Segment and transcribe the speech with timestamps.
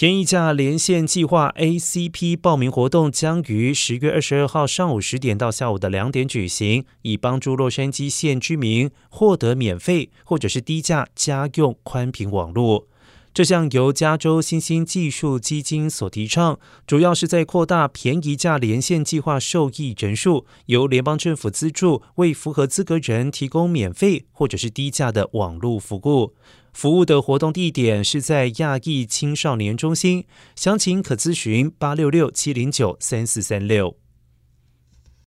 [0.00, 12.86] 便宜价连线计划 ACP 报名活动将于十月二十二号上午十点到下午的两点举行，以帮助洛杉矶县居民获得免费或者是低价家用宽频网络。
[13.32, 26.34] 这项由加州新兴技术基金所提倡，主要是在扩大便宜价连线计划受益人数，由联邦政府资助，为符合资格人提供免费或者是低价的网络服务。
[26.72, 30.24] 服务的活动地点是在亚裔青少年中心，
[30.56, 33.96] 详情可咨询八六六七零九三四三六。